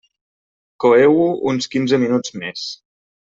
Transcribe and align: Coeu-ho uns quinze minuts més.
Coeu-ho 0.85 1.27
uns 1.51 1.69
quinze 1.75 2.01
minuts 2.05 2.35
més. 2.45 2.65